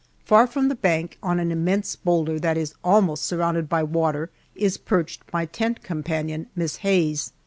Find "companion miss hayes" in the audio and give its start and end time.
5.83-7.33